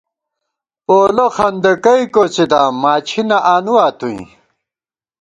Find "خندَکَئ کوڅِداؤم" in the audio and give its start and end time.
1.35-2.75